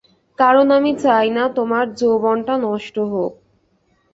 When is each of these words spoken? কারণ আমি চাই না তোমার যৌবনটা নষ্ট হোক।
কারণ 0.39 0.67
আমি 0.71 0.91
চাই 1.03 1.27
না 1.31 1.43
তোমার 1.57 1.85
যৌবনটা 1.99 2.53
নষ্ট 2.65 2.95
হোক। 3.11 3.31